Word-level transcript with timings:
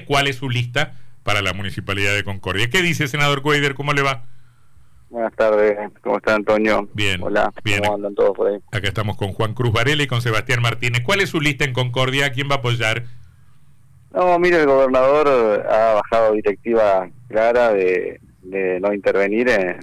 cuál 0.00 0.26
es 0.26 0.36
su 0.36 0.48
lista 0.48 0.94
para 1.22 1.42
la 1.42 1.52
Municipalidad 1.52 2.14
de 2.14 2.24
Concordia. 2.24 2.70
¿Qué 2.70 2.82
dice, 2.82 3.08
senador 3.08 3.42
Cuader? 3.42 3.74
¿Cómo 3.74 3.92
le 3.92 4.02
va? 4.02 4.24
Buenas 5.10 5.34
tardes, 5.34 5.76
¿cómo 6.02 6.16
está 6.16 6.34
Antonio? 6.34 6.88
Bien. 6.94 7.22
Hola, 7.22 7.52
bien. 7.62 7.82
¿cómo 7.82 7.96
andan 7.96 8.14
todos 8.14 8.34
por 8.34 8.48
ahí? 8.48 8.58
Acá 8.72 8.88
estamos 8.88 9.18
con 9.18 9.34
Juan 9.34 9.52
Cruz 9.52 9.70
Varela 9.70 10.02
y 10.02 10.06
con 10.06 10.22
Sebastián 10.22 10.62
Martínez. 10.62 11.02
¿Cuál 11.04 11.20
es 11.20 11.28
su 11.28 11.40
lista 11.40 11.66
en 11.66 11.74
Concordia? 11.74 12.32
¿Quién 12.32 12.48
va 12.50 12.54
a 12.54 12.58
apoyar? 12.58 13.04
No, 14.14 14.38
mire, 14.38 14.60
el 14.60 14.66
gobernador 14.66 15.66
ha 15.70 15.94
bajado 15.94 16.32
directiva 16.32 17.10
clara 17.28 17.74
de, 17.74 18.20
de 18.42 18.80
no 18.80 18.94
intervenir 18.94 19.50
en, 19.50 19.80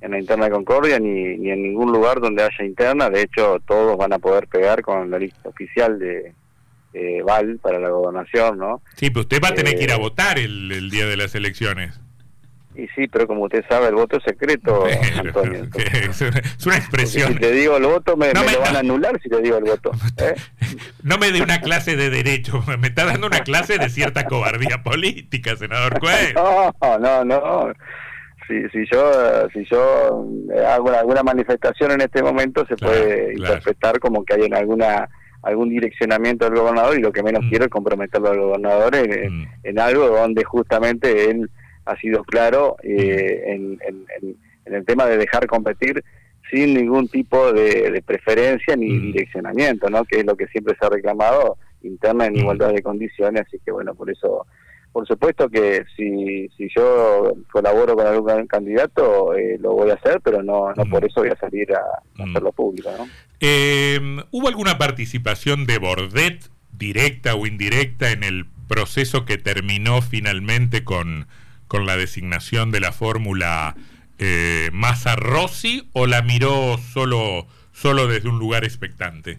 en 0.00 0.10
la 0.10 0.18
interna 0.18 0.46
de 0.46 0.50
Concordia 0.50 0.98
ni, 0.98 1.36
ni 1.36 1.50
en 1.50 1.62
ningún 1.62 1.92
lugar 1.92 2.20
donde 2.20 2.42
haya 2.42 2.64
interna. 2.64 3.08
De 3.08 3.22
hecho, 3.22 3.60
todos 3.66 3.96
van 3.96 4.12
a 4.12 4.18
poder 4.18 4.48
pegar 4.48 4.82
con 4.82 5.08
la 5.12 5.20
lista 5.20 5.48
oficial 5.48 6.00
de, 6.00 6.34
de 6.94 7.22
Val 7.22 7.58
para 7.60 7.78
la 7.78 7.90
gobernación, 7.90 8.56
¿no? 8.58 8.80
Sí, 8.96 9.10
pero 9.10 9.20
usted 9.22 9.40
va 9.42 9.48
a 9.48 9.54
tener 9.54 9.76
que 9.76 9.84
ir 9.84 9.90
a 9.92 9.96
Eh, 9.96 9.98
votar 9.98 10.38
el, 10.38 10.72
el 10.72 10.88
día 10.90 11.06
de 11.06 11.16
las 11.18 11.34
elecciones. 11.34 12.00
Y 12.76 12.88
sí, 12.88 13.06
pero 13.06 13.28
como 13.28 13.44
usted 13.44 13.64
sabe, 13.68 13.86
el 13.88 13.94
voto 13.94 14.16
es 14.16 14.24
secreto, 14.24 14.84
Antonio. 15.18 15.64
es, 15.76 16.20
una, 16.20 16.38
es 16.38 16.66
una 16.66 16.74
Porque 16.74 16.76
expresión. 16.76 17.32
Si 17.34 17.38
te 17.38 17.52
digo 17.52 17.76
el 17.76 17.84
voto, 17.84 18.16
me, 18.16 18.32
No 18.32 18.40
me 18.40 18.46
me- 18.46 18.52
lo 18.54 18.60
van 18.62 18.76
a 18.76 18.78
anular 18.80 19.20
si 19.22 19.28
te 19.28 19.40
digo 19.42 19.58
el 19.58 19.64
voto. 19.64 19.92
¿eh? 20.18 20.34
No 21.04 21.18
me 21.18 21.30
dé 21.30 21.42
una 21.42 21.60
clase 21.60 21.96
de 21.96 22.08
derecho, 22.10 22.64
me 22.80 22.88
está 22.88 23.04
dando 23.04 23.26
una 23.26 23.40
clase 23.44 23.76
de 23.78 23.88
cierta 23.90 24.24
cobardía 24.24 24.82
política, 24.82 25.54
senador 25.54 26.00
Cueder. 26.00 26.34
No, 26.34 26.72
no, 26.98 27.24
no. 27.24 27.72
Si, 28.48 28.54
si 28.70 28.84
yo 28.92 29.48
si 29.52 29.64
yo 29.70 30.26
eh, 30.54 30.64
hago 30.66 30.90
alguna 30.90 31.22
manifestación 31.22 31.92
en 31.92 32.00
este 32.02 32.22
momento 32.22 32.66
se 32.66 32.74
Claro, 32.76 32.92
puede 32.92 33.34
claro. 33.34 33.54
interpretar 33.54 33.98
como 34.00 34.24
que 34.24 34.34
hay 34.34 34.42
en 34.46 34.54
alguna 34.54 35.08
algún 35.44 35.68
direccionamiento 35.68 36.44
del 36.46 36.58
gobernador 36.58 36.98
y 36.98 37.02
lo 37.02 37.12
que 37.12 37.22
menos 37.22 37.44
Mm. 37.44 37.48
quiero 37.50 37.64
es 37.66 37.70
comprometerlo 37.70 38.30
al 38.30 38.38
gobernador 38.40 38.94
en, 38.96 39.32
Mm. 39.40 39.46
en 39.64 39.78
algo 39.78 40.08
donde 40.08 40.44
justamente 40.44 41.30
él 41.30 41.50
ha 41.86 41.96
sido 41.98 42.24
claro 42.24 42.76
eh, 42.82 43.44
Mm. 43.46 43.50
en, 43.52 43.78
en- 43.88 44.06
en- 44.66 44.74
el 44.74 44.84
tema 44.86 45.04
de 45.06 45.18
dejar 45.18 45.46
competir 45.46 46.02
sin 46.50 46.72
ningún 46.74 47.08
tipo 47.08 47.52
de, 47.52 47.90
de 47.90 48.02
preferencia 48.02 48.74
ni 48.76 48.88
Mm. 48.90 49.12
direccionamiento, 49.12 49.90
¿no? 49.90 50.04
Que 50.04 50.20
es 50.20 50.24
lo 50.24 50.36
que 50.36 50.46
siempre 50.48 50.74
se 50.78 50.86
ha 50.86 50.90
reclamado 50.90 51.58
interna 51.82 52.26
en 52.26 52.36
igualdad 52.36 52.72
de 52.72 52.82
condiciones, 52.82 53.42
así 53.46 53.58
que 53.64 53.70
bueno, 53.72 53.94
por 53.94 54.10
eso 54.10 54.46
por 54.94 55.06
supuesto 55.08 55.48
que 55.50 55.84
si, 55.96 56.48
si 56.56 56.68
yo 56.74 57.34
colaboro 57.50 57.96
con 57.96 58.06
algún 58.06 58.46
candidato, 58.46 59.34
eh, 59.34 59.58
lo 59.60 59.72
voy 59.72 59.90
a 59.90 59.94
hacer, 59.94 60.20
pero 60.22 60.40
no, 60.42 60.72
no 60.72 60.84
Mm. 60.84 60.90
por 60.90 61.04
eso 61.04 61.20
voy 61.20 61.30
a 61.30 61.36
salir 61.36 61.74
a, 61.74 61.78
a 61.80 62.24
Mm. 62.24 62.30
hacerlo 62.30 62.52
público. 62.52 62.90
¿no? 62.96 63.08
Eh, 63.40 63.98
¿Hubo 64.30 64.46
alguna 64.48 64.78
participación 64.78 65.66
de 65.66 65.78
Bordet, 65.78 66.48
directa 66.78 67.34
o 67.34 67.44
indirecta, 67.46 68.12
en 68.12 68.22
el 68.22 68.46
proceso 68.68 69.24
que 69.24 69.36
terminó 69.36 70.00
finalmente 70.00 70.84
con, 70.84 71.26
con 71.66 71.86
la 71.86 71.96
designación 71.96 72.70
de 72.70 72.78
la 72.80 72.92
fórmula 72.92 73.74
eh, 74.20 74.70
Massa 74.72 75.16
Rossi 75.16 75.88
o 75.92 76.06
la 76.06 76.22
miró 76.22 76.78
solo, 76.78 77.46
solo 77.72 78.06
desde 78.06 78.28
un 78.28 78.38
lugar 78.38 78.62
expectante? 78.64 79.38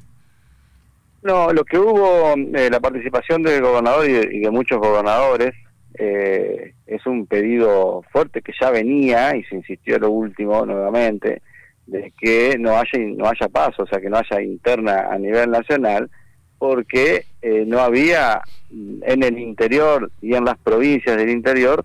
No, 1.26 1.52
lo 1.52 1.66
que 1.66 1.80
hubo, 1.80 2.36
eh, 2.36 2.70
la 2.70 2.80
participación 2.80 3.42
del 3.42 3.60
gobernador 3.60 4.08
y 4.08 4.42
de, 4.42 4.52
muchos 4.52 4.78
gobernadores, 4.78 5.56
eh, 5.98 6.76
es 6.86 7.04
un 7.08 7.26
pedido 7.26 8.04
fuerte 8.12 8.44
que 8.44 8.54
ya 8.62 8.70
venía 8.70 9.36
y 9.36 9.44
se 9.46 9.56
insistió 9.56 9.98
lo 9.98 10.12
último 10.12 10.64
nuevamente, 10.68 11.42
de 11.88 12.14
que 12.16 12.58
no 12.60 12.78
haya, 12.78 13.00
no 13.16 13.28
haya 13.28 13.50
paso, 13.50 13.82
o 13.82 13.88
sea, 13.88 14.00
que 14.00 14.08
no 14.08 14.18
haya 14.18 14.40
interna 14.40 15.08
a 15.10 15.18
nivel 15.18 15.50
nacional, 15.50 16.12
porque 16.60 17.26
eh, 17.42 17.64
no 17.66 17.80
había 17.80 18.44
mm, 18.70 19.02
en 19.08 19.24
el 19.24 19.40
interior 19.40 20.12
y 20.22 20.36
en 20.36 20.46
las 20.46 20.60
provincias 20.60 21.18
del 21.18 21.32
interior 21.32 21.84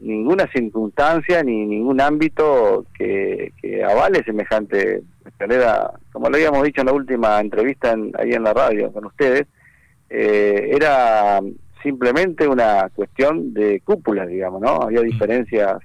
ninguna 0.00 0.50
circunstancia 0.52 1.44
ni 1.44 1.66
ningún 1.66 2.00
ámbito 2.00 2.84
que, 2.98 3.52
que 3.62 3.84
avale 3.84 4.24
semejante 4.24 5.04
escalera, 5.32 5.90
como 6.12 6.28
lo 6.28 6.36
habíamos 6.36 6.62
dicho 6.62 6.80
en 6.80 6.86
la 6.86 6.92
última 6.92 7.40
entrevista 7.40 7.92
en- 7.92 8.12
ahí 8.18 8.32
en 8.32 8.44
la 8.44 8.54
radio 8.54 8.92
con 8.92 9.06
ustedes, 9.06 9.46
eh, 10.10 10.70
era 10.74 11.40
simplemente 11.82 12.46
una 12.46 12.88
cuestión 12.94 13.52
de 13.52 13.80
cúpulas, 13.80 14.28
digamos, 14.28 14.60
¿no? 14.60 14.76
Había 14.82 15.00
diferencias 15.00 15.78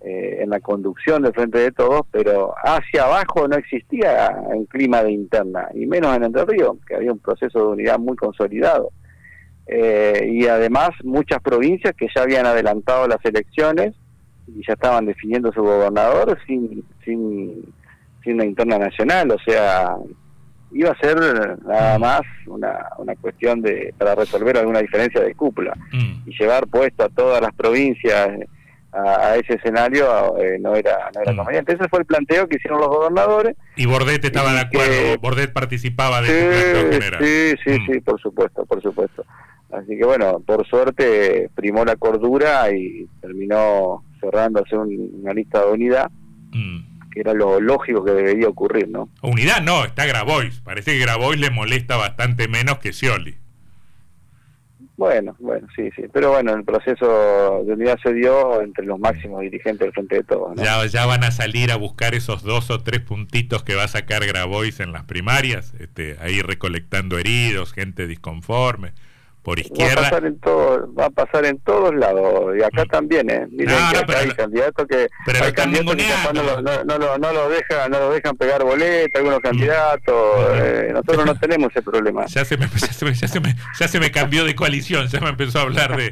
eh, 0.00 0.38
en 0.42 0.50
la 0.50 0.60
conducción 0.60 1.22
del 1.22 1.32
Frente 1.32 1.58
de 1.58 1.72
Todos, 1.72 2.02
pero 2.12 2.54
hacia 2.56 3.02
abajo 3.02 3.48
no 3.48 3.56
existía 3.56 4.30
un 4.46 4.64
clima 4.66 5.02
de 5.02 5.10
interna, 5.10 5.68
y 5.74 5.86
menos 5.86 6.16
en 6.16 6.22
Entre 6.22 6.44
Ríos, 6.44 6.76
que 6.86 6.94
había 6.94 7.12
un 7.12 7.18
proceso 7.18 7.58
de 7.58 7.66
unidad 7.66 7.98
muy 7.98 8.16
consolidado. 8.16 8.90
Eh, 9.66 10.28
y 10.32 10.46
además 10.46 10.90
muchas 11.02 11.42
provincias 11.42 11.94
que 11.96 12.06
ya 12.14 12.22
habían 12.22 12.46
adelantado 12.46 13.08
las 13.08 13.22
elecciones 13.24 13.94
y 14.46 14.64
ya 14.66 14.74
estaban 14.74 15.04
definiendo 15.06 15.52
su 15.52 15.62
gobernador 15.62 16.38
sin, 16.46 16.84
sin, 17.04 17.64
una 18.32 18.44
interna 18.44 18.78
nacional, 18.78 19.30
o 19.30 19.38
sea, 19.44 19.96
iba 20.72 20.90
a 20.90 20.98
ser 20.98 21.16
nada 21.64 21.98
más 21.98 22.20
una, 22.46 22.86
una 22.98 23.14
cuestión 23.16 23.62
de 23.62 23.94
para 23.96 24.14
resolver 24.14 24.56
alguna 24.58 24.80
diferencia 24.80 25.20
de 25.22 25.34
cúpula 25.34 25.72
Mm. 25.92 26.28
y 26.28 26.38
llevar 26.38 26.66
puesto 26.66 27.04
a 27.04 27.08
todas 27.08 27.40
las 27.40 27.54
provincias 27.54 28.28
a, 28.92 29.28
a 29.28 29.36
ese 29.36 29.54
escenario 29.54 30.36
eh, 30.38 30.58
no 30.60 30.74
era 30.74 31.10
no 31.14 31.20
era 31.22 31.32
Mm. 31.32 31.36
conveniente. 31.36 31.72
Ese 31.74 31.88
fue 31.88 32.00
el 32.00 32.06
planteo 32.06 32.46
que 32.48 32.56
hicieron 32.56 32.80
los 32.80 32.88
gobernadores. 32.88 33.54
Y 33.76 33.86
Bordet 33.86 34.24
estaba 34.24 34.50
Y 34.50 34.54
de 34.54 34.60
acuerdo, 34.60 34.90
que- 34.92 35.16
Bordet 35.20 35.52
participaba 35.52 36.20
de 36.22 36.28
ese 36.28 36.48
planteo 36.48 36.92
Sí, 36.92 36.98
general. 36.98 37.24
sí, 37.24 37.54
sí, 37.64 37.80
Mm. 37.80 37.86
sí, 37.92 38.00
por 38.00 38.20
supuesto, 38.20 38.64
por 38.66 38.82
supuesto. 38.82 39.24
Así 39.70 39.98
que 39.98 40.04
bueno, 40.06 40.40
por 40.40 40.66
suerte 40.66 41.50
primó 41.54 41.84
la 41.84 41.96
cordura 41.96 42.70
y 42.74 43.06
terminó 43.20 44.02
cerrándose 44.20 44.74
un- 44.76 45.10
una 45.22 45.32
lista 45.34 45.64
de 45.66 45.72
unidad, 45.72 46.10
Mm. 46.52 46.87
Que 47.18 47.22
era 47.22 47.34
lo 47.34 47.60
lógico 47.60 48.04
que 48.04 48.12
debería 48.12 48.48
ocurrir, 48.48 48.88
¿no? 48.88 49.08
Unidad 49.22 49.60
no, 49.60 49.84
está 49.84 50.06
Grabois. 50.06 50.60
Parece 50.60 50.92
que 50.92 51.00
Grabois 51.00 51.40
le 51.40 51.50
molesta 51.50 51.96
bastante 51.96 52.46
menos 52.46 52.78
que 52.78 52.92
Scioli. 52.92 53.36
Bueno, 54.96 55.34
bueno, 55.40 55.66
sí, 55.74 55.90
sí. 55.96 56.02
Pero 56.12 56.30
bueno, 56.30 56.54
el 56.54 56.64
proceso 56.64 57.62
de 57.64 57.72
unidad 57.72 57.98
se 58.02 58.12
dio 58.12 58.62
entre 58.62 58.84
los 58.84 58.98
máximos 59.00 59.40
dirigentes 59.42 59.80
del 59.80 59.92
Frente 59.92 60.16
de 60.16 60.24
Todos, 60.24 60.56
¿no? 60.56 60.62
Ya, 60.62 60.84
ya 60.86 61.06
van 61.06 61.24
a 61.24 61.32
salir 61.32 61.72
a 61.72 61.76
buscar 61.76 62.14
esos 62.14 62.42
dos 62.42 62.70
o 62.70 62.80
tres 62.82 63.00
puntitos 63.00 63.64
que 63.64 63.74
va 63.74 63.84
a 63.84 63.88
sacar 63.88 64.24
Grabois 64.26 64.78
en 64.80 64.92
las 64.92 65.04
primarias, 65.04 65.74
este, 65.80 66.16
ahí 66.20 66.40
recolectando 66.42 67.18
heridos, 67.18 67.72
gente 67.72 68.06
disconforme, 68.06 68.92
por 69.48 69.58
Va 69.58 69.62
a 69.62 69.64
izquierda. 69.66 70.02
pasar 70.02 70.26
en 70.26 70.40
todo, 70.40 70.94
va 70.94 71.06
a 71.06 71.10
pasar 71.10 71.46
en 71.46 71.58
todos 71.60 71.94
lados 71.94 72.54
y 72.58 72.62
acá 72.62 72.84
Mm. 72.84 72.88
también, 72.88 73.30
¿eh? 73.30 73.46
Miren 73.50 73.66
No, 73.68 73.76
que 73.76 73.80
no, 73.80 73.88
acá 73.88 74.04
pero 74.06 74.18
hay 74.18 74.30
candidatos 74.32 74.86
que 74.86 75.08
pero 75.24 75.44
hay 75.44 75.52
candidatos 75.52 75.96
que 75.96 76.32
no, 76.34 76.42
lo, 76.42 76.60
no, 76.60 76.84
no 76.84 76.98
lo, 76.98 77.16
no 77.18 77.32
lo 77.32 77.48
dejan, 77.48 77.90
no 77.90 77.98
lo 77.98 78.10
dejan 78.12 78.36
pegar 78.36 78.62
boleta, 78.62 79.18
algunos 79.18 79.40
candidatos, 79.40 80.14
Mm. 80.38 80.60
eh, 80.62 80.90
nosotros 80.92 81.24
no 81.24 81.34
tenemos 81.40 81.70
ese 81.70 81.80
problema. 81.80 82.26
Ya 82.26 82.44
se, 82.44 82.58
me, 82.58 82.66
ya, 82.76 82.92
se 82.92 83.04
me, 83.06 83.14
ya, 83.14 83.26
se 83.28 83.40
me, 83.40 83.54
ya 83.80 83.88
se 83.88 84.00
me 84.00 84.10
cambió 84.10 84.44
de 84.44 84.54
coalición, 84.54 85.08
ya 85.08 85.18
me 85.20 85.30
empezó 85.30 85.60
a 85.60 85.62
hablar 85.62 85.96
de... 85.96 86.10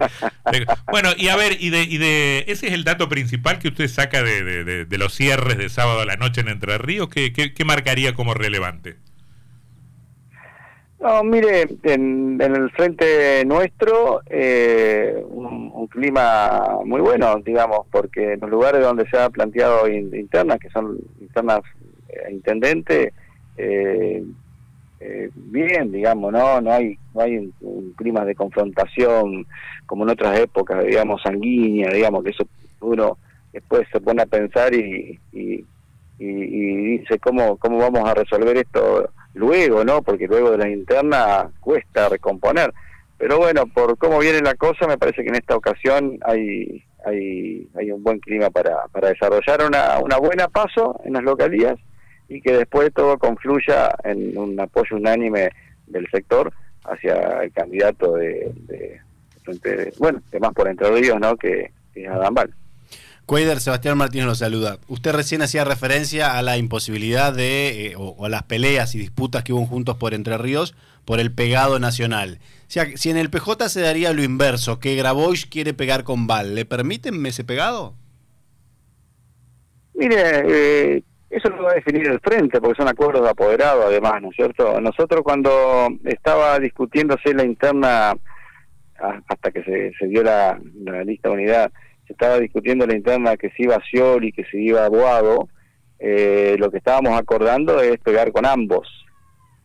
de- 0.53 0.67
bueno, 0.91 1.11
y 1.17 1.29
a 1.29 1.37
ver, 1.37 1.59
y 1.61 1.69
de, 1.69 1.83
y 1.83 1.99
de 1.99 2.45
ese 2.49 2.69
es 2.69 2.73
el 2.73 2.85
dato 2.85 3.11
principal 3.11 3.59
que 3.59 3.69
usted 3.69 3.89
saca 3.89 4.23
de, 4.23 4.43
de, 4.45 4.65
de- 4.65 4.85
de 4.87 4.99
los 4.99 5.13
cierres 5.15 5.59
de 5.59 5.69
sábado 5.69 6.01
a 6.01 6.07
la 6.07 6.17
noche 6.17 6.41
en 6.41 6.49
Entre 6.49 6.79
Ríos, 6.79 7.09
¿qué, 7.11 7.35
qué, 7.35 7.53
qué 7.53 7.65
marcaría 7.67 8.15
como 8.15 8.33
relevante? 8.33 8.97
No, 10.99 11.23
mire, 11.25 11.67
en, 11.83 12.41
en 12.41 12.57
el 12.57 12.71
frente 12.71 13.45
nuestro, 13.45 14.23
eh, 14.31 15.23
un, 15.29 15.71
un 15.75 15.87
clima 15.89 16.79
muy 16.87 17.03
bueno, 17.03 17.37
digamos, 17.45 17.87
porque 17.91 18.33
en 18.33 18.41
los 18.41 18.49
lugares 18.51 18.81
donde 18.83 19.06
se 19.11 19.19
ha 19.19 19.29
planteado 19.29 19.87
in- 19.89 20.15
internas, 20.15 20.59
que 20.59 20.71
son 20.71 20.97
internas 21.21 21.61
eh, 22.09 22.33
intendente, 22.33 23.12
eh, 23.56 24.25
eh, 25.01 25.31
bien, 25.35 25.93
digamos, 25.93 26.33
no 26.33 26.61
no 26.62 26.73
hay 26.73 26.99
no 27.15 27.23
hay 27.23 27.37
un, 27.39 27.55
un 27.61 27.95
clima 27.95 28.25
de 28.25 28.35
confrontación 28.37 29.47
como 29.87 30.05
en 30.05 30.11
otras 30.11 30.39
épocas, 30.41 30.85
digamos, 30.87 31.23
sanguínea, 31.23 31.91
digamos, 31.93 32.25
que 32.25 32.31
eso 32.31 32.44
uno 32.81 33.19
después 33.53 33.87
se 33.93 34.00
pone 34.00 34.23
a 34.23 34.26
pensar 34.26 34.75
y, 34.75 35.20
y, 35.32 35.55
y- 35.56 35.67
y 36.19 36.99
dice 36.99 37.19
cómo 37.20 37.56
cómo 37.59 37.79
vamos 37.79 38.09
a 38.09 38.15
resolver 38.15 38.56
esto 38.59 39.11
luego, 39.37 39.85
¿no? 39.85 40.03
Porque 40.03 40.27
luego 40.27 40.50
de 40.50 40.59
la 40.59 40.69
interna 40.69 41.49
cuesta 41.61 42.09
recomponer. 42.09 42.73
Pero 43.19 43.38
bueno, 43.38 43.67
por 43.67 43.97
cómo 43.97 44.19
viene 44.19 44.41
la 44.41 44.55
cosa, 44.55 44.87
me 44.87 44.99
parece 44.99 45.23
que 45.23 45.29
en 45.29 45.37
esta 45.37 45.56
ocasión 45.56 46.19
hay 46.25 46.83
hay, 47.06 47.69
hay 47.79 47.93
un 47.93 48.03
buen 48.03 48.19
clima 48.19 48.50
para, 48.50 48.88
para 48.91 49.11
desarrollar 49.11 49.65
una, 49.65 50.00
una 50.00 50.17
buena 50.19 50.49
paso 50.49 51.00
en 51.05 51.12
las 51.12 51.23
localías 51.23 51.77
y 52.29 52.41
que 52.41 52.53
después 52.56 52.93
todo 52.93 53.17
confluya 53.17 53.94
en 54.03 54.37
un 54.37 54.59
apoyo 54.59 54.97
unánime 54.97 55.50
del 55.87 56.09
sector 56.11 56.53
hacia 56.85 57.43
el 57.44 57.53
candidato 57.53 58.15
de, 58.15 58.50
de, 58.67 59.00
frente 59.44 59.77
de- 59.77 59.93
bueno, 59.99 60.21
de 60.32 60.41
más 60.41 60.53
por 60.53 60.67
Entre 60.69 60.91
Ríos, 60.91 61.21
¿no? 61.21 61.37
Que, 61.37 61.71
que 61.94 62.09
es. 62.09 62.50
Cuader, 63.26 63.58
Sebastián 63.58 63.99
Martínez 63.99 64.26
lo 64.26 64.34
saluda. 64.37 64.78
Usted 64.87 65.12
recién 65.12 65.43
hacía 65.43 65.64
referencia 65.64 66.38
a 66.38 66.43
la 66.43 66.58
imposibilidad 66.58 67.32
de, 67.32 67.88
eh, 67.88 67.94
o, 67.96 68.25
a 68.25 68.28
las 68.28 68.44
peleas 68.44 68.94
y 68.94 68.99
disputas 68.99 69.43
que 69.43 69.52
hubo 69.52 69.67
juntos 69.67 69.96
por 69.96 70.14
Entre 70.14 70.38
Ríos 70.38 70.76
por 71.05 71.19
el 71.19 71.32
pegado 71.32 71.81
nacional. 71.81 72.38
O 72.40 72.70
sea, 72.70 72.87
si 72.96 73.11
en 73.11 73.17
el 73.17 73.28
PJ 73.28 73.69
se 73.69 73.81
daría 73.81 74.12
lo 74.12 74.23
inverso, 74.23 74.78
que 74.78 74.94
Grabois 74.94 75.46
quiere 75.46 75.75
pegar 75.75 76.05
con 76.05 76.28
Val, 76.28 76.55
¿le 76.55 76.64
permiten 76.64 77.25
ese 77.26 77.43
pegado? 77.43 77.94
Mire, 79.94 80.43
eh, 80.46 81.02
eso 81.31 81.49
lo 81.49 81.64
va 81.64 81.72
a 81.72 81.75
definir 81.75 82.06
el 82.06 82.20
frente, 82.20 82.61
porque 82.61 82.76
son 82.76 82.88
acuerdos 82.88 83.22
de 83.22 83.31
apoderado 83.31 83.87
además, 83.87 84.22
¿no 84.22 84.31
es 84.31 84.37
cierto? 84.37 84.81
Nosotros 84.81 85.22
cuando 85.22 85.88
estaba 86.05 86.58
discutiéndose 86.61 87.34
la 87.34 87.44
interna, 87.44 88.14
hasta 88.99 89.50
que 89.50 89.93
se, 89.99 90.06
dio 90.06 90.22
la, 90.22 90.58
lista 91.05 91.29
de 91.29 91.34
unidad, 91.34 91.72
se 92.06 92.12
estaba 92.12 92.38
discutiendo 92.38 92.87
la 92.87 92.94
interna 92.94 93.37
que 93.37 93.50
se 93.50 93.64
iba 93.64 93.76
a 93.76 93.82
y 94.23 94.32
que 94.32 94.44
se 94.44 94.58
iba 94.58 94.85
a 94.85 94.88
Boado, 94.88 95.49
eh, 95.99 96.56
lo 96.58 96.70
que 96.70 96.79
estábamos 96.79 97.19
acordando 97.19 97.81
es 97.81 97.99
pegar 97.99 98.32
con 98.32 98.47
ambos. 98.47 98.88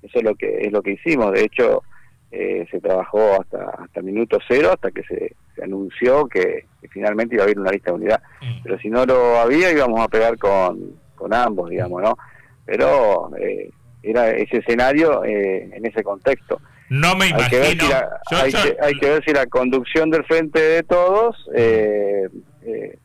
Eso 0.01 0.19
es 0.19 0.23
lo 0.23 0.35
que 0.35 0.61
es 0.61 0.71
lo 0.71 0.81
que 0.81 0.91
hicimos. 0.91 1.31
De 1.33 1.43
hecho, 1.43 1.83
eh, 2.31 2.65
se 2.71 2.79
trabajó 2.79 3.39
hasta 3.39 3.69
hasta 3.83 4.01
minuto 4.01 4.39
cero, 4.47 4.71
hasta 4.73 4.91
que 4.91 5.03
se, 5.03 5.35
anunció 5.61 6.27
que, 6.27 6.65
finalmente 6.89 7.35
iba 7.35 7.43
a 7.43 7.45
haber 7.45 7.59
una 7.59 7.71
lista 7.71 7.91
de 7.91 7.97
unidad. 7.97 8.21
Mm. 8.41 8.63
Pero 8.63 8.79
si 8.79 8.89
no 8.89 9.05
lo 9.05 9.37
había, 9.37 9.71
íbamos 9.71 10.01
a 10.01 10.07
pegar 10.07 10.37
con, 10.37 10.95
con 11.15 11.33
ambos, 11.33 11.69
digamos, 11.69 12.01
¿no? 12.01 12.17
Pero 12.65 13.31
eh, 13.37 13.69
era 14.01 14.31
ese 14.31 14.57
escenario 14.57 15.23
en 15.23 15.85
ese 15.85 16.03
contexto. 16.03 16.59
No 16.91 17.15
me 17.15 17.29
imagino. 17.29 17.45
Hay 17.45 17.49
que, 17.49 17.57
ver 17.57 17.77
si 17.79 17.87
la, 17.87 18.81
hay, 18.81 18.99
que, 18.99 19.09
ver 19.09 19.23
si 19.23 19.31
la 19.31 19.45
conducción 19.45 20.09
del 20.09 20.25
frente 20.25 20.59
de 20.59 20.83
todos 20.83 21.37
eh, 21.55 22.27
eh, 22.63 22.99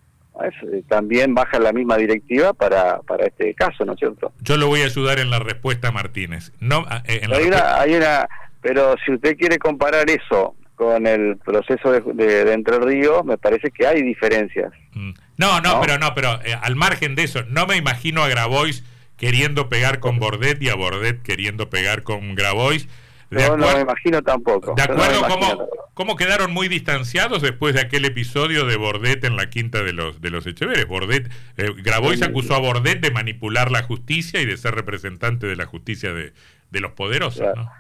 también 0.89 1.37
baja 1.37 1.61
la 1.61 1.73
misma 1.73 1.97
directiva 1.97 2.53
para, 2.53 2.99
para 3.03 3.27
este 3.27 3.55
caso, 3.55 3.85
¿no 3.85 3.93
es 3.93 4.01
cierto? 4.01 4.33
Yo 4.41 4.57
lo 4.57 4.67
voy 4.67 4.81
a 4.83 4.87
ayudar 4.87 5.21
en 5.21 5.31
la 5.31 5.39
respuesta, 5.39 5.93
Martínez. 5.93 6.51
No, 6.59 6.85
eh, 7.05 7.21
hay, 7.33 7.45
una, 7.45 7.79
hay 7.79 7.95
una, 7.95 8.29
pero 8.61 8.97
si 9.05 9.13
usted 9.13 9.37
quiere 9.37 9.57
comparar 9.61 10.11
eso 10.11 10.57
con 10.75 11.07
el 11.07 11.37
proceso 11.37 11.93
de, 11.93 12.53
Entre 12.53 12.81
Ríos, 12.81 13.25
me 13.25 13.39
parece 13.39 13.71
que 13.71 13.87
hay 13.87 14.03
diferencias. 14.03 14.73
Mm. 14.95 15.13
No, 15.37 15.61
no, 15.61 15.81
pero 15.81 15.97
no, 15.97 16.13
pero 16.13 16.41
al 16.61 16.75
margen 16.75 17.15
de 17.15 17.23
eso, 17.23 17.45
no 17.51 17.69
me 17.69 17.77
imagino 17.77 18.25
a 18.25 18.29
Grabois 18.29 18.83
queriendo 19.17 19.69
pegar 19.69 20.01
con 20.01 20.19
Bordet 20.19 20.61
y 20.61 20.71
a 20.71 20.75
Bordet 20.75 21.23
queriendo 21.23 21.71
pegar 21.71 22.03
con 22.03 22.35
Grabois 22.35 22.89
no, 23.31 23.57
no 23.57 23.73
me 23.75 23.81
imagino 23.81 24.23
tampoco. 24.23 24.75
¿De 24.75 24.83
acuerdo? 24.83 25.69
¿Cómo, 25.95 26.15
quedaron 26.17 26.53
muy 26.53 26.69
distanciados 26.69 27.41
después 27.41 27.75
de 27.75 27.81
aquel 27.81 28.05
episodio 28.05 28.67
de 28.67 28.77
Bordet 28.77 29.25
en 29.25 29.37
la 29.37 29.49
quinta 29.49 29.83
de 29.83 29.95
los 29.95 30.21
de 30.21 30.29
los 30.29 30.47
Echeveres? 30.47 30.87
Bordet, 30.87 31.31
eh, 31.57 31.71
Grabois 31.83 32.23
acusó 32.23 32.55
a 32.55 32.59
Bordet 32.59 33.01
de 33.01 33.11
manipular 33.11 33.71
la 33.71 33.83
justicia 33.83 34.41
y 34.43 34.47
de 34.47 34.59
ser 34.59 34.75
representante 34.75 35.47
de 35.47 35.57
la 35.57 35.65
justicia 35.65 36.13
de, 36.13 36.35
de 36.71 36.81
los 36.81 36.93
poderosos, 36.93 37.41
claro, 37.41 37.63
¿no? 37.63 37.73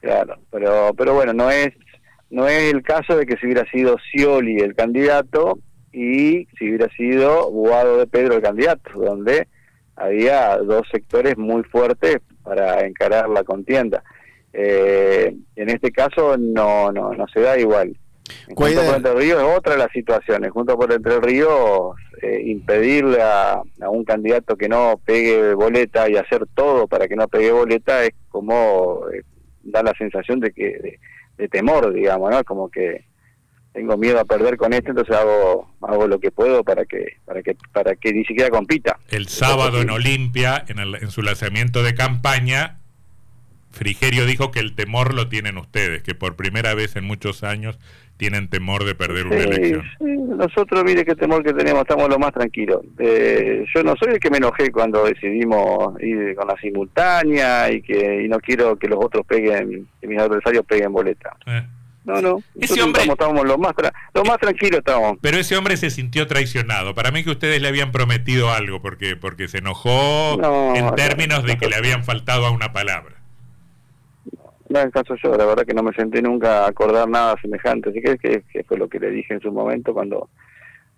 Claro, 0.00 0.38
pero, 0.50 0.92
pero 0.98 1.14
bueno, 1.14 1.32
no 1.32 1.50
es, 1.50 1.68
no 2.28 2.48
es 2.48 2.74
el 2.74 2.82
caso 2.82 3.16
de 3.16 3.24
que 3.24 3.36
si 3.36 3.46
hubiera 3.46 3.64
sido 3.70 3.96
Scioli 3.98 4.56
el 4.56 4.74
candidato 4.74 5.58
y 5.92 6.46
si 6.58 6.68
hubiera 6.68 6.88
sido 6.96 7.50
Guado 7.50 7.98
de 7.98 8.08
Pedro 8.08 8.34
el 8.34 8.42
candidato, 8.42 8.90
donde 8.94 9.46
había 9.96 10.56
dos 10.58 10.88
sectores 10.90 11.38
muy 11.38 11.62
fuertes 11.62 12.18
para 12.42 12.84
encarar 12.84 13.28
la 13.28 13.44
contienda. 13.44 14.02
Eh, 14.56 15.34
en 15.56 15.68
este 15.68 15.90
caso 15.90 16.36
no, 16.38 16.92
no, 16.92 17.12
no 17.12 17.26
se 17.28 17.40
da 17.40 17.58
igual. 17.58 17.96
Junto 18.54 18.82
por 18.82 18.94
Entre 18.96 19.14
Ríos 19.14 19.42
es 19.42 19.58
otra 19.58 19.72
de 19.72 19.78
las 19.78 19.92
situaciones. 19.92 20.50
Junto 20.50 20.76
por 20.78 20.92
Entre 20.92 21.20
Ríos, 21.20 21.96
eh, 22.22 22.42
impedirle 22.46 23.20
a, 23.20 23.60
un 23.88 24.04
candidato 24.04 24.56
que 24.56 24.68
no 24.68 25.00
pegue 25.04 25.54
boleta 25.54 26.08
y 26.08 26.16
hacer 26.16 26.46
todo 26.54 26.86
para 26.86 27.08
que 27.08 27.16
no 27.16 27.28
pegue 27.28 27.52
boleta 27.52 28.04
es 28.04 28.12
como 28.30 29.00
eh, 29.12 29.22
da 29.62 29.82
la 29.82 29.92
sensación 29.98 30.40
de 30.40 30.52
que 30.52 30.98
de, 31.36 31.48
temor, 31.48 31.92
digamos, 31.92 32.30
¿no? 32.30 32.44
Como 32.44 32.70
que 32.70 33.04
tengo 33.72 33.96
miedo 33.96 34.20
a 34.20 34.24
perder 34.24 34.56
con 34.56 34.72
esto, 34.72 34.90
entonces 34.90 35.16
hago 35.16 35.74
hago 35.82 36.06
lo 36.06 36.20
que 36.20 36.30
puedo 36.30 36.62
para 36.62 36.84
que 36.84 37.16
para 37.24 37.42
que 37.42 37.56
para 37.72 37.96
que 37.96 38.12
ni 38.12 38.24
siquiera 38.24 38.48
compita. 38.50 38.98
El 39.10 39.26
sábado 39.26 39.82
en 39.82 39.90
Olimpia, 39.90 40.64
en, 40.68 40.78
en 40.78 41.10
su 41.10 41.22
lanzamiento 41.22 41.82
de 41.82 41.94
campaña, 41.94 42.78
Frigerio 43.74 44.24
dijo 44.24 44.50
que 44.50 44.60
el 44.60 44.74
temor 44.74 45.12
lo 45.14 45.28
tienen 45.28 45.58
ustedes, 45.58 46.02
que 46.02 46.14
por 46.14 46.36
primera 46.36 46.74
vez 46.74 46.96
en 46.96 47.04
muchos 47.04 47.42
años 47.44 47.78
tienen 48.16 48.48
temor 48.48 48.84
de 48.84 48.94
perder 48.94 49.26
una 49.26 49.36
elección. 49.36 49.82
Sí. 49.98 50.04
Nosotros, 50.04 50.84
mire 50.84 51.04
qué 51.04 51.14
temor 51.14 51.42
que 51.42 51.52
tenemos, 51.52 51.82
estamos 51.82 52.08
lo 52.08 52.18
más 52.18 52.32
tranquilos. 52.32 52.80
Eh, 52.98 53.64
yo 53.74 53.82
no 53.82 53.94
soy 53.96 54.14
el 54.14 54.20
que 54.20 54.30
me 54.30 54.38
enojé 54.38 54.70
cuando 54.70 55.04
decidimos 55.04 56.00
ir 56.00 56.34
con 56.36 56.46
la 56.46 56.56
simultánea 56.60 57.70
y 57.70 57.82
que 57.82 58.22
y 58.22 58.28
no 58.28 58.38
quiero 58.38 58.76
que 58.76 58.88
los 58.88 59.04
otros 59.04 59.26
peguen, 59.26 59.88
que 60.00 60.06
mis 60.06 60.18
adversarios 60.18 60.64
peguen 60.64 60.92
boleta. 60.92 61.36
Eh. 61.46 61.62
No, 62.04 62.20
no. 62.20 62.42
Ese 62.60 62.82
hombre, 62.82 63.02
estamos, 63.02 63.46
lo, 63.46 63.56
más 63.56 63.72
lo 64.12 64.24
más 64.24 64.38
tranquilos 64.38 64.80
estamos. 64.80 65.16
Pero 65.22 65.38
ese 65.38 65.56
hombre 65.56 65.78
se 65.78 65.88
sintió 65.88 66.26
traicionado. 66.26 66.94
Para 66.94 67.10
mí 67.10 67.24
que 67.24 67.30
ustedes 67.30 67.62
le 67.62 67.68
habían 67.68 67.92
prometido 67.92 68.50
algo 68.50 68.82
porque 68.82 69.16
porque 69.16 69.48
se 69.48 69.58
enojó 69.58 70.74
en 70.74 70.94
términos 70.96 71.44
de 71.44 71.56
que 71.56 71.66
le 71.66 71.76
habían 71.76 72.04
faltado 72.04 72.46
a 72.46 72.50
una 72.50 72.72
palabra 72.74 73.23
no 74.74 75.16
yo, 75.22 75.36
la 75.36 75.46
verdad 75.46 75.64
que 75.64 75.74
no 75.74 75.82
me 75.82 75.92
sentí 75.92 76.20
nunca 76.20 76.66
acordar 76.66 77.08
nada 77.08 77.36
semejante, 77.40 77.90
así 77.90 78.00
que, 78.00 78.16
que, 78.18 78.64
fue 78.64 78.76
lo 78.76 78.88
que 78.88 78.98
le 78.98 79.10
dije 79.10 79.34
en 79.34 79.40
su 79.40 79.52
momento 79.52 79.94
cuando 79.94 80.28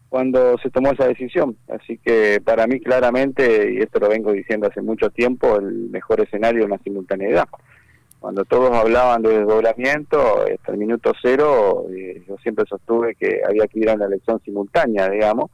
cuando 0.09 0.57
se 0.59 0.71
tomó 0.71 0.93
esa 0.93 1.09
decisión. 1.09 1.57
Así 1.69 1.99
que 1.99 2.41
para 2.43 2.67
mí 2.67 2.81
claramente, 2.81 3.75
y 3.75 3.79
esto 3.79 3.99
lo 3.99 4.09
vengo 4.09 4.33
diciendo 4.33 4.69
hace 4.69 4.81
mucho 4.81 5.11
tiempo, 5.11 5.57
el 5.57 5.91
mejor 5.91 6.21
escenario 6.21 6.65
es 6.65 6.71
la 6.71 6.79
simultaneidad. 6.79 7.49
Cuando 8.21 8.45
todos 8.45 8.75
hablaban 8.75 9.23
de 9.23 9.41
desdoblamiento, 9.41 10.43
hasta 10.43 10.73
el 10.73 10.79
minuto 10.79 11.13
cero, 11.21 11.87
eh, 11.91 12.23
yo 12.27 12.37
siempre 12.39 12.65
sostuve 12.67 13.15
que 13.17 13.43
había 13.47 13.67
que 13.67 13.81
ir 13.81 13.91
a 13.91 13.95
una 13.95 14.07
elección 14.07 14.41
simultánea, 14.45 15.11
digamos, 15.11 15.51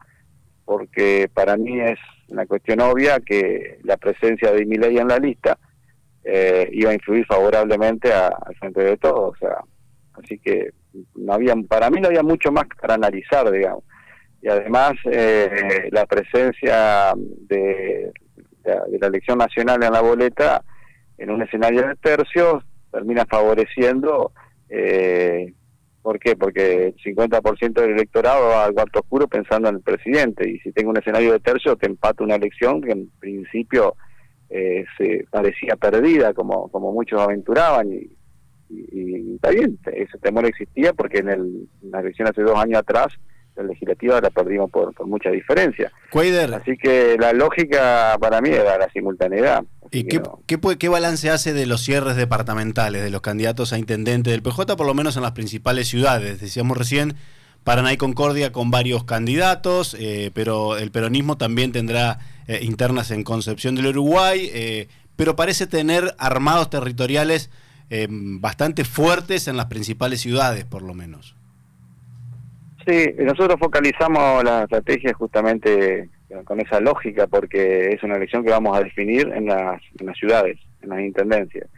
porque 0.64 1.28
para 1.32 1.56
mí 1.56 1.80
es 1.80 1.98
una 2.28 2.46
cuestión 2.46 2.80
obvia 2.80 3.20
que 3.20 3.78
la 3.82 3.96
presencia 3.96 4.52
de 4.52 4.64
Milei 4.64 4.98
en 4.98 5.08
la 5.08 5.18
lista 5.18 5.58
eh, 6.24 6.68
iba 6.72 6.90
a 6.90 6.94
influir 6.94 7.26
favorablemente 7.26 8.12
al 8.12 8.54
frente 8.58 8.82
de 8.82 8.96
todo, 8.96 9.28
o 9.28 9.36
sea, 9.36 9.58
así 10.14 10.38
que 10.38 10.70
no 11.14 11.32
había, 11.32 11.54
para 11.68 11.90
mí 11.90 12.00
no 12.00 12.08
había 12.08 12.22
mucho 12.22 12.52
más 12.52 12.64
para 12.80 12.94
analizar, 12.94 13.50
digamos. 13.50 13.84
Y 14.40 14.48
además 14.48 14.94
eh, 15.10 15.88
la 15.90 16.06
presencia 16.06 17.12
de, 17.16 18.12
la 18.64 19.06
elección 19.06 19.38
nacional 19.38 19.82
en 19.82 19.92
la 19.92 20.00
boleta 20.00 20.62
en 21.18 21.30
un 21.30 21.42
escenario 21.42 21.86
de 21.86 21.96
tercios 21.96 22.64
termina 22.90 23.24
favoreciendo, 23.26 24.32
eh, 24.68 25.52
¿por 26.02 26.18
qué? 26.18 26.36
Porque 26.36 26.86
el 26.88 26.96
50% 26.96 27.72
del 27.72 27.92
electorado 27.92 28.48
va 28.48 28.64
al 28.64 28.74
cuarto 28.74 29.00
oscuro 29.00 29.28
pensando 29.28 29.68
en 29.68 29.76
el 29.76 29.80
presidente 29.80 30.48
y 30.48 30.58
si 30.60 30.72
tengo 30.72 30.90
un 30.90 30.98
escenario 30.98 31.32
de 31.32 31.40
tercio 31.40 31.76
te 31.76 31.86
empata 31.86 32.24
una 32.24 32.34
elección 32.36 32.80
que 32.82 32.92
en 32.92 33.10
principio 33.20 33.96
eh, 34.54 34.84
se 34.98 35.26
parecía 35.30 35.76
perdida, 35.76 36.34
como, 36.34 36.68
como 36.68 36.92
muchos 36.92 37.18
aventuraban, 37.18 37.90
y, 37.90 38.10
está 39.34 39.50
bien, 39.50 39.78
ese 39.92 40.18
temor 40.18 40.46
existía 40.46 40.92
porque 40.92 41.18
en, 41.18 41.28
el, 41.28 41.68
la 41.82 42.00
elección 42.00 42.28
hace 42.28 42.42
dos 42.42 42.58
años 42.58 42.80
atrás, 42.80 43.08
la 43.56 43.62
legislativa 43.64 44.20
la 44.20 44.30
perdimos 44.30 44.70
por, 44.70 44.94
mucha 45.06 45.30
diferencia. 45.30 45.90
Así 46.56 46.76
que 46.76 47.16
la 47.18 47.32
lógica 47.32 48.16
para 48.20 48.40
mí 48.40 48.50
era 48.50 48.78
la 48.78 48.90
simultaneidad. 48.90 49.64
¿Y 49.90 50.04
qué, 50.04 50.22
qué, 50.46 50.58
qué, 50.78 50.88
balance 50.88 51.30
hace 51.30 51.52
de 51.52 51.66
los 51.66 51.82
cierres 51.82 52.16
departamentales, 52.16 53.02
de 53.02 53.10
los 53.10 53.20
candidatos 53.20 53.72
a 53.72 53.78
intendente 53.78 54.30
del 54.30 54.42
PJ, 54.42 54.76
por 54.76 54.86
lo 54.86 54.94
menos 54.94 55.16
en 55.16 55.22
las 55.22 55.32
principales 55.32 55.88
ciudades? 55.88 56.40
Decíamos 56.40 56.78
recién, 56.78 57.14
Paraná 57.64 57.92
y 57.92 57.96
Concordia 57.96 58.50
con 58.50 58.70
varios 58.70 59.04
candidatos, 59.04 59.96
eh, 59.98 60.30
pero 60.34 60.76
el 60.76 60.90
peronismo 60.90 61.36
también 61.38 61.72
tendrá 61.72 62.18
eh, 62.48 62.60
internas 62.62 63.10
en 63.10 63.22
Concepción 63.22 63.74
del 63.74 63.86
Uruguay, 63.86 64.50
eh, 64.52 64.88
pero 65.16 65.36
parece 65.36 65.66
tener 65.66 66.14
armados 66.18 66.70
territoriales 66.70 67.50
bastante 68.40 68.84
fuertes 68.84 69.48
en 69.48 69.58
las 69.58 69.66
principales 69.66 70.22
ciudades, 70.22 70.64
por 70.64 70.80
lo 70.80 70.94
menos. 70.94 71.36
Sí, 72.86 73.04
nosotros 73.18 73.60
focalizamos 73.60 74.42
la 74.42 74.62
estrategia 74.62 75.12
justamente 75.12 76.08
con 76.44 76.58
esa 76.58 76.80
lógica, 76.80 77.26
porque 77.26 77.90
es 77.90 78.02
una 78.02 78.16
elección 78.16 78.44
que 78.44 78.50
vamos 78.50 78.74
a 78.78 78.82
definir 78.82 79.28
en 79.28 79.44
las, 79.44 79.82
en 80.00 80.06
las 80.06 80.16
ciudades, 80.16 80.58
en 80.80 80.88
las 80.88 81.00
intendencias 81.00 81.68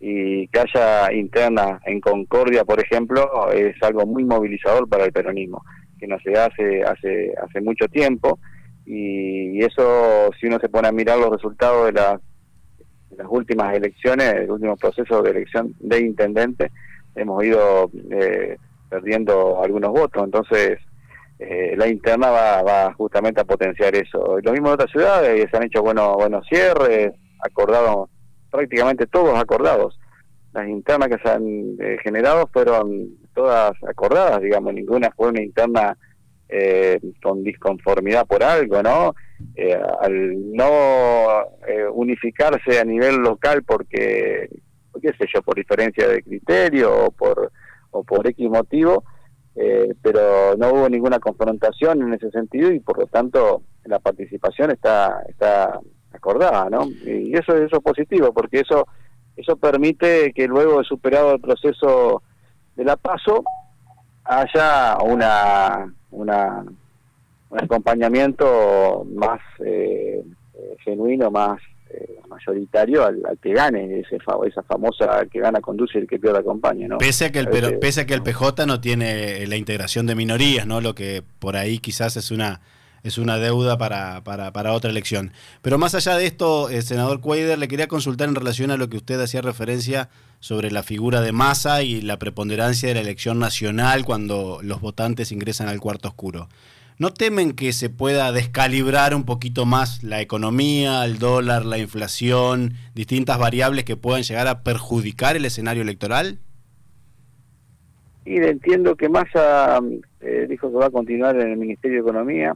y 0.00 0.48
que 0.48 0.60
haya 0.60 1.12
interna 1.12 1.78
en 1.84 2.00
Concordia, 2.00 2.64
por 2.64 2.80
ejemplo, 2.80 3.50
es 3.52 3.76
algo 3.82 4.06
muy 4.06 4.24
movilizador 4.24 4.88
para 4.88 5.04
el 5.04 5.12
peronismo, 5.12 5.62
que 5.98 6.06
no 6.06 6.18
se 6.20 6.32
hace 6.32 6.82
hace 6.82 7.34
hace 7.40 7.60
mucho 7.60 7.86
tiempo 7.86 8.38
y, 8.86 9.62
eso 9.62 10.30
si 10.40 10.46
uno 10.46 10.58
se 10.58 10.70
pone 10.70 10.88
a 10.88 10.92
mirar 10.92 11.18
los 11.18 11.30
resultados 11.30 11.86
de, 11.86 11.92
las 11.92 12.18
últimas 13.28 13.74
elecciones, 13.74 14.34
el 14.34 14.50
último 14.50 14.74
proceso 14.76 15.20
de 15.20 15.30
elección 15.30 15.74
de 15.80 16.00
intendente, 16.00 16.70
hemos 17.14 17.44
ido 17.44 17.90
eh, 18.10 18.56
perdiendo 18.88 19.62
algunos 19.62 19.90
votos, 19.90 20.24
entonces 20.24 20.78
eh, 21.38 21.74
la 21.76 21.88
interna 21.88 22.30
va, 22.30 22.62
va 22.62 22.94
justamente 22.94 23.42
a 23.42 23.44
potenciar 23.44 23.94
eso. 23.94 24.38
Lo 24.42 24.52
mismo 24.52 24.68
en 24.68 24.74
otras 24.74 24.90
ciudades, 24.90 25.46
se 25.50 25.56
han 25.56 25.64
hecho 25.64 25.82
buenos 25.82 26.14
buenos 26.14 26.46
cierres, 26.48 27.12
acordados 27.44 28.08
prácticamente 28.50 29.06
todos 29.06 29.38
acordados. 29.38 29.98
las 30.52 30.68
internas 30.68 31.08
que 31.08 31.18
se 31.22 31.30
han 31.30 31.76
eh, 31.80 31.96
generado 32.02 32.48
fueron 32.52 33.08
todas 33.34 33.72
acordadas, 33.88 34.40
digamos, 34.42 34.74
ninguna 34.74 35.10
fue 35.16 35.28
una 35.28 35.42
interna 35.42 35.96
eh, 36.48 36.98
con 37.22 37.44
disconformidad 37.44 38.26
por 38.26 38.42
algo, 38.42 38.82
¿no? 38.82 39.14
Eh, 39.54 39.80
al 40.00 40.52
no 40.52 41.44
unificarse 41.94 42.80
a 42.80 42.84
nivel 42.84 43.16
local 43.18 43.62
porque, 43.62 44.48
qué 45.00 45.12
sé 45.12 45.26
yo, 45.32 45.42
por 45.42 45.54
diferencia 45.54 46.08
de 46.08 46.22
criterio 46.22 47.06
o 47.06 47.10
por, 47.12 47.52
o 47.92 48.02
por 48.02 48.26
X 48.26 48.50
motivo, 48.50 49.04
pero 50.02 50.56
no 50.56 50.70
hubo 50.70 50.88
ninguna 50.88 51.18
confrontación 51.20 52.02
en 52.02 52.14
ese 52.14 52.30
sentido 52.30 52.72
y 52.72 52.80
por 52.80 52.98
lo 52.98 53.06
tanto 53.06 53.62
la 53.84 53.98
participación 53.98 54.70
está, 54.70 55.22
está 55.28 55.80
acordada, 56.12 56.68
¿no? 56.70 56.88
Y 57.04 57.34
eso, 57.34 57.56
eso 57.56 57.76
es 57.76 57.82
positivo 57.82 58.32
porque 58.32 58.60
eso 58.60 58.86
eso 59.36 59.56
permite 59.56 60.32
que 60.34 60.46
luego 60.46 60.78
de 60.78 60.84
superado 60.84 61.32
el 61.32 61.40
proceso 61.40 62.22
de 62.76 62.84
la 62.84 62.96
paso 62.96 63.42
haya 64.24 64.98
una, 64.98 65.92
una 66.10 66.64
un 67.50 67.60
acompañamiento 67.60 69.06
más 69.12 69.40
eh, 69.64 70.22
genuino, 70.84 71.30
más 71.30 71.60
eh, 71.90 72.20
mayoritario 72.28 73.04
al, 73.04 73.20
que 73.42 73.52
gane 73.52 74.00
ese 74.00 74.18
esa 74.46 74.62
famosa 74.62 75.26
que 75.30 75.40
gana 75.40 75.60
conduce 75.60 75.98
y 75.98 76.02
el 76.02 76.08
que 76.08 76.18
pierde 76.18 76.38
acompaña, 76.38 76.86
¿no? 76.86 76.98
Pese 76.98 77.26
a 77.26 77.32
que 77.32 77.40
el 77.40 77.48
pero, 77.48 77.80
pese 77.80 78.02
a 78.02 78.06
que 78.06 78.14
el 78.14 78.22
PJ 78.22 78.66
no 78.66 78.80
tiene 78.80 79.44
la 79.46 79.56
integración 79.56 80.06
de 80.06 80.14
minorías, 80.14 80.66
¿no? 80.66 80.80
Lo 80.80 80.94
que 80.94 81.22
por 81.40 81.56
ahí 81.56 81.78
quizás 81.78 82.16
es 82.16 82.30
una 82.30 82.60
es 83.02 83.18
una 83.18 83.38
deuda 83.38 83.78
para, 83.78 84.22
para, 84.22 84.52
para, 84.52 84.72
otra 84.72 84.90
elección. 84.90 85.32
Pero 85.62 85.78
más 85.78 85.94
allá 85.94 86.16
de 86.16 86.26
esto, 86.26 86.68
eh, 86.68 86.82
senador 86.82 87.20
Cuader, 87.20 87.58
le 87.58 87.68
quería 87.68 87.88
consultar 87.88 88.28
en 88.28 88.34
relación 88.34 88.70
a 88.70 88.76
lo 88.76 88.88
que 88.88 88.96
usted 88.96 89.20
hacía 89.20 89.42
referencia 89.42 90.08
sobre 90.40 90.70
la 90.70 90.82
figura 90.82 91.20
de 91.20 91.32
masa 91.32 91.82
y 91.82 92.00
la 92.00 92.18
preponderancia 92.18 92.88
de 92.88 92.94
la 92.94 93.00
elección 93.00 93.38
nacional 93.38 94.04
cuando 94.04 94.60
los 94.62 94.80
votantes 94.80 95.32
ingresan 95.32 95.68
al 95.68 95.80
cuarto 95.80 96.08
oscuro. 96.08 96.48
¿No 96.98 97.14
temen 97.14 97.52
que 97.52 97.72
se 97.72 97.88
pueda 97.88 98.30
descalibrar 98.30 99.14
un 99.14 99.24
poquito 99.24 99.64
más 99.64 100.02
la 100.02 100.20
economía, 100.20 101.02
el 101.06 101.18
dólar, 101.18 101.64
la 101.64 101.78
inflación, 101.78 102.74
distintas 102.94 103.38
variables 103.38 103.84
que 103.84 103.96
puedan 103.96 104.22
llegar 104.22 104.48
a 104.48 104.62
perjudicar 104.62 105.34
el 105.34 105.46
escenario 105.46 105.82
electoral? 105.82 106.40
Y 108.26 108.36
entiendo 108.36 108.96
que 108.96 109.08
Massa 109.08 109.80
eh, 110.20 110.46
dijo 110.46 110.70
que 110.70 110.76
va 110.76 110.86
a 110.86 110.90
continuar 110.90 111.40
en 111.40 111.52
el 111.52 111.56
Ministerio 111.56 112.02
de 112.02 112.08
Economía 112.10 112.54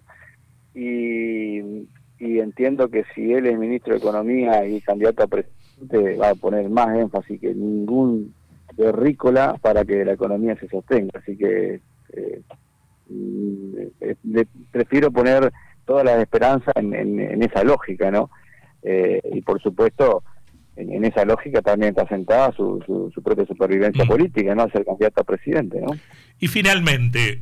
y, 0.74 1.88
entiendo 2.18 2.88
que 2.88 3.04
si 3.14 3.32
él 3.32 3.46
es 3.46 3.58
ministro 3.58 3.92
de 3.92 3.98
Economía 3.98 4.66
y 4.66 4.80
candidato 4.80 5.22
a 5.22 5.26
presidente 5.26 6.16
va 6.16 6.30
a 6.30 6.34
poner 6.34 6.68
más 6.68 6.96
énfasis 6.96 7.40
que 7.40 7.54
ningún 7.54 8.34
terrícola 8.76 9.56
para 9.60 9.84
que 9.84 10.04
la 10.04 10.12
economía 10.12 10.56
se 10.56 10.68
sostenga. 10.68 11.10
Así 11.14 11.36
que 11.36 11.80
eh, 12.12 12.42
eh, 13.10 14.46
prefiero 14.70 15.10
poner 15.10 15.52
todas 15.84 16.04
las 16.04 16.20
esperanzas 16.20 16.74
en, 16.76 17.42
esa 17.42 17.62
lógica, 17.62 18.10
¿no? 18.10 18.30
Eh, 18.82 19.20
y 19.32 19.42
por 19.42 19.60
supuesto, 19.60 20.22
en, 20.76 21.04
esa 21.04 21.24
lógica 21.24 21.62
también 21.62 21.90
está 21.90 22.08
sentada 22.08 22.52
su, 22.52 22.82
su, 23.14 23.22
propia 23.22 23.46
supervivencia 23.46 24.04
mm. 24.04 24.08
política, 24.08 24.54
¿no? 24.54 24.68
Ser 24.70 24.84
candidato 24.84 25.20
a 25.20 25.24
presidente, 25.24 25.80
¿no? 25.80 25.96
Y 26.40 26.48
finalmente, 26.48 27.40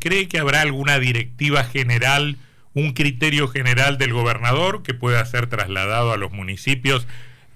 ¿cree 0.00 0.28
que 0.28 0.38
habrá 0.38 0.62
alguna 0.62 0.98
directiva 0.98 1.64
general 1.64 2.36
un 2.74 2.92
criterio 2.92 3.48
general 3.48 3.98
del 3.98 4.12
gobernador 4.12 4.82
que 4.82 4.94
pueda 4.94 5.24
ser 5.24 5.46
trasladado 5.46 6.12
a 6.12 6.16
los 6.16 6.32
municipios 6.32 7.06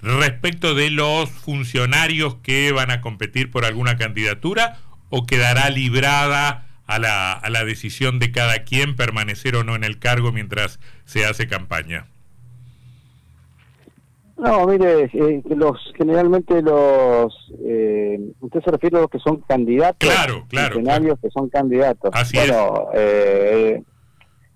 respecto 0.00 0.74
de 0.74 0.90
los 0.90 1.28
funcionarios 1.28 2.36
que 2.36 2.70
van 2.72 2.92
a 2.92 3.00
competir 3.00 3.50
por 3.50 3.64
alguna 3.64 3.96
candidatura 3.96 4.78
o 5.10 5.26
quedará 5.26 5.70
librada 5.70 6.66
a 6.86 6.98
la, 6.98 7.32
a 7.32 7.50
la 7.50 7.64
decisión 7.64 8.20
de 8.20 8.30
cada 8.30 8.62
quien 8.62 8.94
permanecer 8.94 9.56
o 9.56 9.64
no 9.64 9.74
en 9.74 9.84
el 9.84 9.98
cargo 9.98 10.30
mientras 10.30 10.78
se 11.04 11.26
hace 11.26 11.48
campaña? 11.48 12.06
No, 14.38 14.66
mire, 14.66 15.10
eh, 15.12 15.42
los 15.46 15.76
generalmente 15.96 16.62
los 16.62 17.34
eh, 17.64 18.20
usted 18.40 18.60
se 18.62 18.70
refiere 18.70 18.98
a 18.98 19.00
los 19.00 19.10
que 19.10 19.18
son 19.18 19.40
candidatos, 19.40 20.08
claro, 20.08 20.46
claro, 20.48 20.74
funcionarios 20.74 21.18
que 21.20 21.28
son 21.30 21.48
candidatos. 21.48 22.10
Así 22.14 22.36
bueno, 22.36 22.88
Eh, 22.94 23.82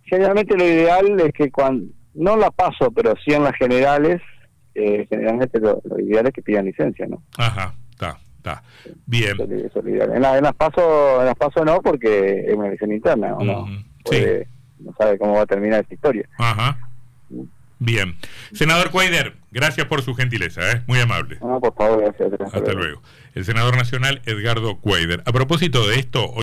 generalmente 0.05 0.57
lo 0.57 0.65
ideal 0.65 1.21
es 1.21 1.33
que 1.33 1.51
cuando, 1.51 1.93
no 2.15 2.37
la 2.37 2.51
paso, 2.53 2.93
pero 2.93 3.15
sí 3.25 3.35
en 3.35 3.43
las 3.43 3.57
generales, 3.57 4.21
eh, 4.75 5.07
generalmente 5.11 5.59
lo, 5.59 5.83
ideal 5.99 6.27
es 6.27 6.33
que 6.33 6.43
pidan 6.43 6.67
licencia, 6.67 7.07
¿no? 7.07 7.23
Ajá, 7.37 7.75
está, 7.91 8.19
está. 8.37 8.62
Bien. 9.07 9.33
Eso, 9.33 9.81
es 9.81 9.85
lo 9.85 9.91
ideal. 9.91 10.12
En, 10.15 10.23
las 10.23 10.55
paso, 10.55 11.21
en 11.21 11.27
las 11.27 11.37
paso 11.37 11.65
no, 11.65 11.81
porque 11.81 12.45
es 12.47 12.55
una 12.55 12.69
elección 12.69 12.93
interna, 12.93 13.31
¿no? 13.31 13.67
No 14.79 14.93
sabe 14.99 15.17
cómo 15.19 15.35
va 15.35 15.43
a 15.43 15.47
terminar 15.47 15.83
esta 15.83 15.95
historia. 15.95 16.29
Ajá. 16.39 16.92
Bien. 17.85 18.15
Senador 18.53 18.93
Cuaider, 18.93 19.35
gracias 19.51 19.89
por 19.89 20.03
su 20.03 20.15
gentileza, 20.15 20.71
¿eh? 20.71 20.83
muy 20.87 21.01
amable. 21.01 21.39
No, 21.41 21.59
por 21.59 21.75
favor, 21.75 22.01
gracias. 22.01 22.55
Hasta 22.55 22.73
luego. 22.75 23.03
El 23.35 23.45
senador 23.45 23.77
nacional 23.77 24.23
Edgardo 24.25 24.79
Cuaider. 24.79 25.21
A 25.27 25.33
propósito 25.33 25.89
de 25.89 25.97
esto, 25.97 26.33